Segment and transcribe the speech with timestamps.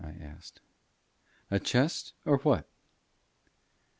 [0.03, 0.61] I asked.
[1.51, 2.65] "A chest or what?"